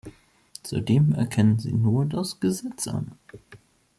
Zudem 0.63 1.13
erkennen 1.13 1.59
sie 1.59 1.73
nur 1.73 2.05
das 2.07 2.39
„Gesetz“ 2.39 2.87
an. 2.87 3.11